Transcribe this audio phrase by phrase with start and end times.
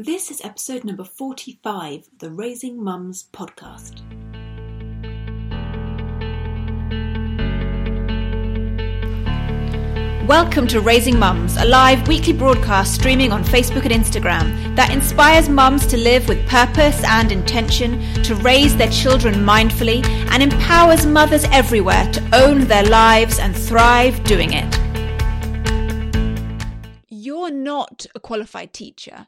[0.00, 3.98] This is episode number 45 of the Raising Mums podcast.
[10.28, 15.48] Welcome to Raising Mums, a live weekly broadcast streaming on Facebook and Instagram that inspires
[15.48, 21.42] mums to live with purpose and intention, to raise their children mindfully, and empowers mothers
[21.46, 24.78] everywhere to own their lives and thrive doing it.
[27.08, 29.26] You're not a qualified teacher.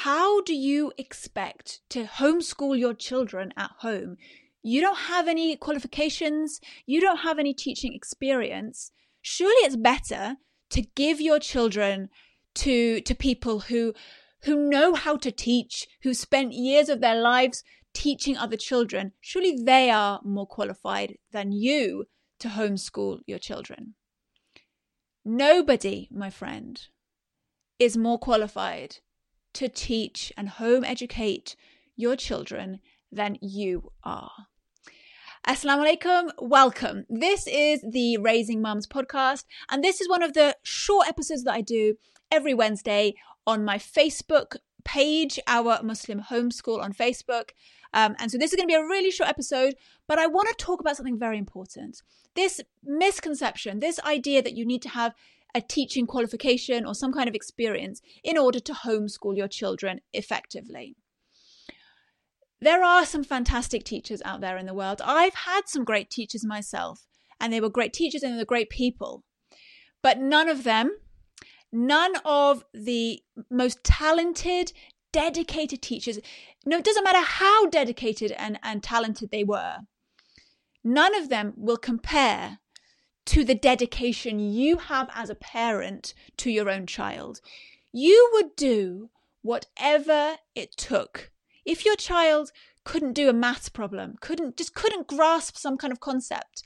[0.00, 4.18] How do you expect to homeschool your children at home?
[4.62, 8.90] You don't have any qualifications, you don't have any teaching experience.
[9.22, 10.36] Surely it's better
[10.68, 12.10] to give your children
[12.56, 13.94] to to people who
[14.42, 19.12] who know how to teach who spent years of their lives teaching other children.
[19.22, 22.04] Surely they are more qualified than you
[22.40, 23.94] to homeschool your children.
[25.24, 26.86] Nobody my friend
[27.78, 28.98] is more qualified
[29.56, 31.56] to teach and home educate
[31.96, 34.30] your children than you are
[35.46, 37.04] Assalamu alaikum, welcome.
[37.08, 41.54] This is the Raising Mums podcast, and this is one of the short episodes that
[41.54, 41.94] I do
[42.32, 43.14] every Wednesday
[43.46, 47.50] on my Facebook page, Our Muslim Homeschool on Facebook.
[47.94, 49.74] Um, and so this is going to be a really short episode,
[50.08, 52.02] but I want to talk about something very important.
[52.34, 55.14] This misconception, this idea that you need to have
[55.56, 60.94] a teaching qualification or some kind of experience in order to homeschool your children effectively
[62.60, 65.02] there are some fantastic teachers out there in the world.
[65.04, 67.06] I've had some great teachers myself,
[67.40, 69.24] and they were great teachers and they were great people.
[70.02, 70.96] But none of them,
[71.70, 74.72] none of the most talented,
[75.12, 76.18] dedicated teachers,
[76.64, 79.78] no, it doesn't matter how dedicated and, and talented they were,
[80.82, 82.58] none of them will compare
[83.26, 87.40] to the dedication you have as a parent to your own child.
[87.92, 89.10] You would do
[89.42, 91.30] whatever it took
[91.66, 92.52] if your child
[92.84, 96.62] couldn't do a maths problem, couldn't just couldn't grasp some kind of concept,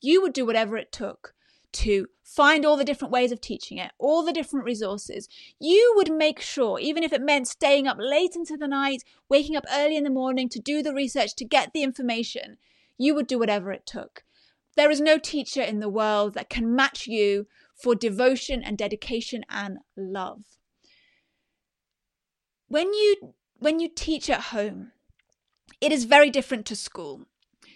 [0.00, 1.34] you would do whatever it took
[1.72, 5.28] to find all the different ways of teaching it, all the different resources.
[5.58, 9.56] You would make sure, even if it meant staying up late into the night, waking
[9.56, 12.56] up early in the morning to do the research, to get the information,
[12.96, 14.22] you would do whatever it took.
[14.76, 19.44] There is no teacher in the world that can match you for devotion and dedication
[19.48, 20.42] and love.
[22.68, 24.92] When you when you teach at home,
[25.80, 27.26] it is very different to school.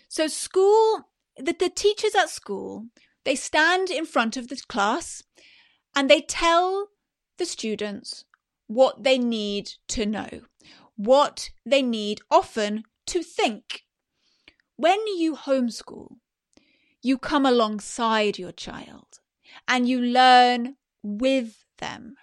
[0.08, 2.86] So, school, the, the teachers at school,
[3.24, 5.22] they stand in front of the class
[5.94, 6.88] and they tell
[7.38, 8.24] the students
[8.66, 10.42] what they need to know,
[10.96, 13.84] what they need often to think.
[14.76, 16.16] When you homeschool,
[17.02, 19.20] you come alongside your child
[19.66, 22.16] and you learn with them.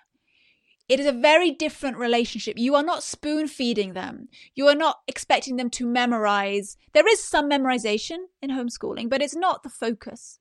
[0.87, 2.57] It is a very different relationship.
[2.57, 4.29] You are not spoon feeding them.
[4.55, 6.77] You are not expecting them to memorize.
[6.93, 10.39] There is some memorization in homeschooling, but it's not the focus.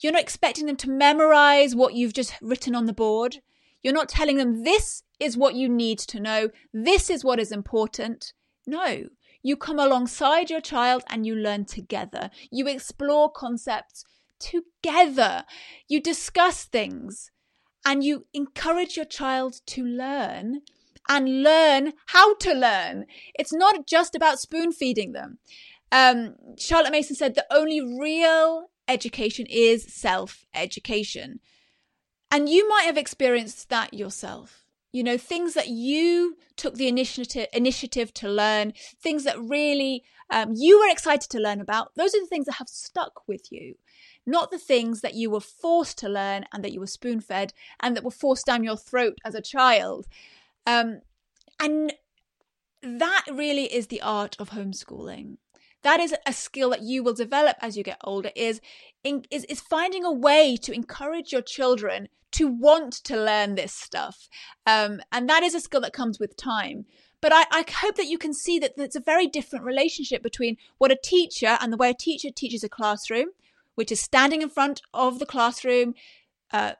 [0.00, 3.38] You're not expecting them to memorize what you've just written on the board.
[3.82, 6.50] You're not telling them this is what you need to know.
[6.74, 8.34] This is what is important.
[8.66, 9.04] No,
[9.46, 12.30] you come alongside your child and you learn together.
[12.50, 14.04] You explore concepts
[14.40, 15.44] together.
[15.86, 17.30] You discuss things
[17.84, 20.62] and you encourage your child to learn
[21.08, 23.06] and learn how to learn.
[23.38, 25.38] It's not just about spoon feeding them.
[25.92, 31.38] Um, Charlotte Mason said the only real education is self education.
[32.32, 34.65] And you might have experienced that yourself.
[34.96, 40.52] You know, things that you took the initiative initiative to learn, things that really um,
[40.54, 41.92] you were excited to learn about.
[41.94, 43.74] Those are the things that have stuck with you
[44.26, 47.52] not the things that you were forced to learn and that you were spoon fed
[47.80, 50.06] and that were forced down your throat as a child.
[50.66, 51.00] Um,
[51.60, 51.92] and
[52.82, 55.36] that really is the art of homeschooling.
[55.86, 58.32] That is a skill that you will develop as you get older.
[58.34, 58.60] Is
[59.04, 64.28] is is finding a way to encourage your children to want to learn this stuff,
[64.66, 66.86] um, and that is a skill that comes with time.
[67.20, 70.56] But I, I hope that you can see that it's a very different relationship between
[70.78, 73.28] what a teacher and the way a teacher teaches a classroom,
[73.76, 75.94] which is standing in front of the classroom,
[76.52, 76.72] uh,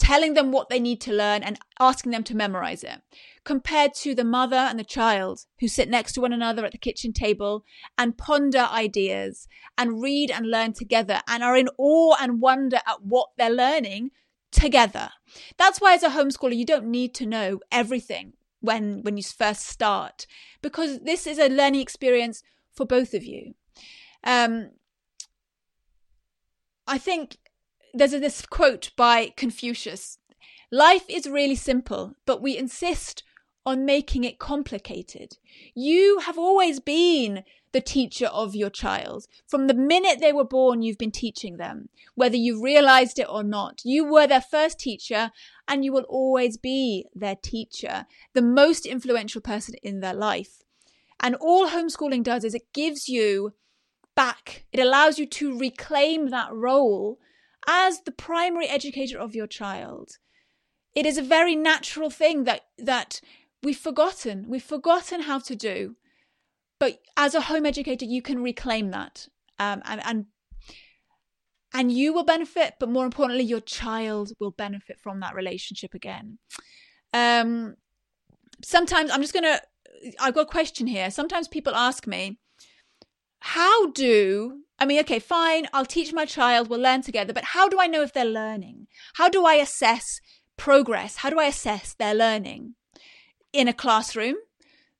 [0.00, 3.02] telling them what they need to learn and asking them to memorize it,
[3.44, 6.78] compared to the mother and the child who sit next to one another at the
[6.78, 7.64] kitchen table
[7.98, 13.02] and ponder ideas and read and learn together and are in awe and wonder at
[13.02, 14.10] what they're learning
[14.50, 15.10] together.
[15.58, 19.66] That's why as a homeschooler you don't need to know everything when when you first
[19.66, 20.26] start
[20.62, 22.42] because this is a learning experience
[22.72, 23.52] for both of you.
[24.24, 24.70] Um,
[26.86, 27.36] I think
[27.94, 30.18] there's this quote by Confucius
[30.72, 33.24] Life is really simple, but we insist
[33.66, 35.36] on making it complicated.
[35.74, 39.26] You have always been the teacher of your child.
[39.46, 43.42] From the minute they were born, you've been teaching them, whether you realized it or
[43.42, 43.80] not.
[43.84, 45.30] You were their first teacher
[45.68, 50.62] and you will always be their teacher, the most influential person in their life.
[51.20, 53.54] And all homeschooling does is it gives you
[54.16, 57.18] back, it allows you to reclaim that role
[57.66, 60.18] as the primary educator of your child.
[60.94, 63.20] It is a very natural thing that, that
[63.62, 64.46] we've forgotten.
[64.48, 65.96] We've forgotten how to do.
[66.78, 69.28] But as a home educator, you can reclaim that.
[69.58, 70.26] Um, and, and
[71.72, 76.38] and you will benefit, but more importantly, your child will benefit from that relationship again.
[77.12, 77.76] Um,
[78.62, 79.60] sometimes I'm just gonna.
[80.18, 81.10] I've got a question here.
[81.10, 82.38] Sometimes people ask me,
[83.40, 87.68] "How do I mean, okay, fine, I'll teach my child, we'll learn together, but how
[87.68, 88.86] do I know if they're learning?
[89.14, 90.20] How do I assess
[90.56, 91.16] progress?
[91.16, 92.76] How do I assess their learning?
[93.52, 94.36] In a classroom,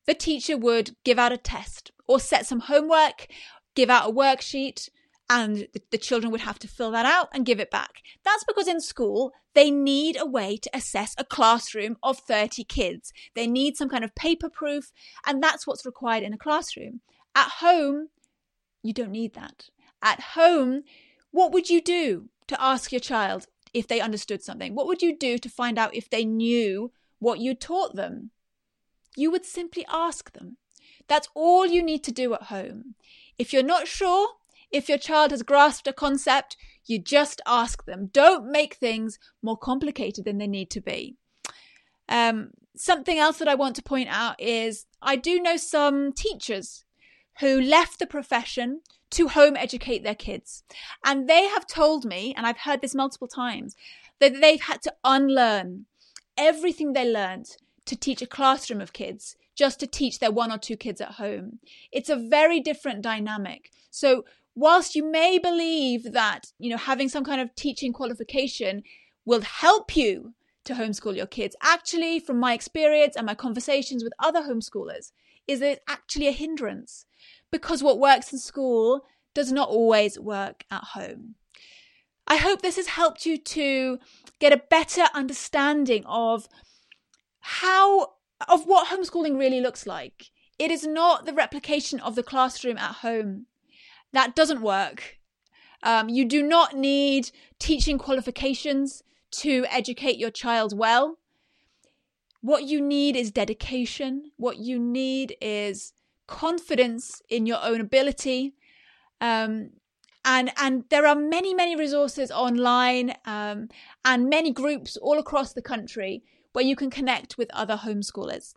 [0.06, 3.26] the teacher would give out a test or set some homework,
[3.74, 4.90] give out a worksheet,
[5.30, 8.02] and the, children would have to fill that out and give it back.
[8.24, 13.12] That's because in school, they need a way to assess a classroom of 30 kids.
[13.34, 14.92] They need some kind of paper proof,
[15.24, 17.00] and that's what's required in a classroom.
[17.36, 18.08] At home,
[18.82, 19.70] you don't need that.
[20.02, 20.82] At home,
[21.30, 24.74] what would you do to ask your child if they understood something?
[24.74, 28.30] What would you do to find out if they knew what you taught them?
[29.16, 30.56] You would simply ask them.
[31.08, 32.94] That's all you need to do at home.
[33.38, 34.28] If you're not sure,
[34.70, 36.56] if your child has grasped a concept,
[36.86, 38.10] you just ask them.
[38.12, 41.16] Don't make things more complicated than they need to be.
[42.08, 46.84] Um, something else that I want to point out is I do know some teachers
[47.40, 50.62] who left the profession to home educate their kids.
[51.04, 53.74] And they have told me, and I've heard this multiple times,
[54.20, 55.86] that they've had to unlearn
[56.36, 57.56] everything they learned
[57.86, 61.12] to teach a classroom of kids just to teach their one or two kids at
[61.12, 61.58] home.
[61.90, 63.70] It's a very different dynamic.
[63.90, 68.82] So, whilst you may believe that, you know, having some kind of teaching qualification
[69.24, 70.34] will help you
[70.64, 75.12] to homeschool your kids, actually, from my experience and my conversations with other homeschoolers,
[75.50, 77.06] is it's actually a hindrance
[77.50, 79.04] because what works in school
[79.34, 81.34] does not always work at home.
[82.26, 83.98] I hope this has helped you to
[84.38, 86.48] get a better understanding of
[87.40, 88.12] how
[88.48, 90.30] of what homeschooling really looks like.
[90.58, 93.46] It is not the replication of the classroom at home.
[94.12, 95.18] That doesn't work.
[95.82, 99.02] Um, you do not need teaching qualifications
[99.32, 101.18] to educate your child well.
[102.42, 104.32] What you need is dedication.
[104.36, 105.92] What you need is
[106.26, 108.54] confidence in your own ability.
[109.20, 109.70] Um,
[110.24, 113.68] and and there are many many resources online um,
[114.04, 116.22] and many groups all across the country
[116.52, 118.54] where you can connect with other homeschoolers.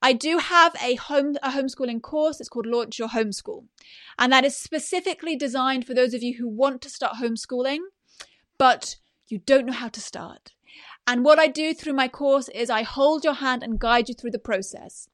[0.00, 2.40] I do have a home a homeschooling course.
[2.40, 3.64] It's called Launch Your Homeschool,
[4.18, 7.80] and that is specifically designed for those of you who want to start homeschooling,
[8.58, 8.96] but
[9.28, 10.52] you don't know how to start.
[11.06, 14.14] And what I do through my course is I hold your hand and guide you
[14.14, 15.08] through the process.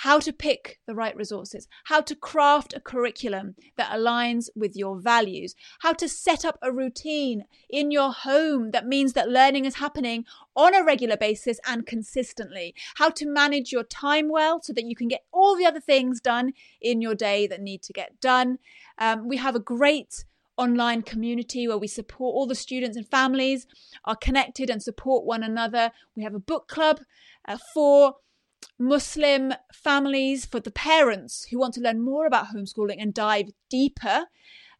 [0.00, 5.00] How to pick the right resources, how to craft a curriculum that aligns with your
[5.00, 9.76] values, how to set up a routine in your home that means that learning is
[9.76, 14.84] happening on a regular basis and consistently, how to manage your time well so that
[14.84, 18.20] you can get all the other things done in your day that need to get
[18.20, 18.58] done.
[18.98, 23.66] Um, we have a great online community where we support all the students and families
[24.04, 25.92] are connected and support one another.
[26.16, 27.00] We have a book club
[27.46, 28.16] uh, for
[28.78, 34.26] Muslim families, for the parents who want to learn more about homeschooling and dive deeper.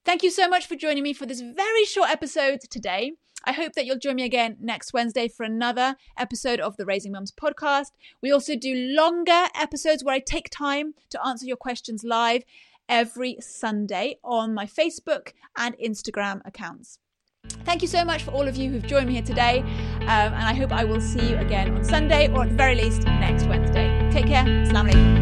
[0.03, 3.13] Thank you so much for joining me for this very short episode today.
[3.43, 7.11] I hope that you'll join me again next Wednesday for another episode of the Raising
[7.11, 7.91] Mums podcast.
[8.21, 12.43] We also do longer episodes where I take time to answer your questions live
[12.89, 16.99] every Sunday on my Facebook and Instagram accounts.
[17.63, 19.59] Thank you so much for all of you who've joined me here today,
[20.01, 22.75] um, and I hope I will see you again on Sunday or at the very
[22.75, 24.09] least next Wednesday.
[24.11, 24.43] Take care.
[24.43, 25.20] Assalamu alaikum.